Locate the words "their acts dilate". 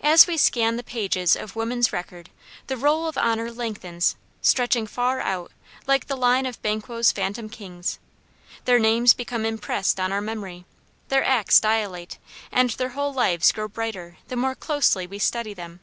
11.08-12.16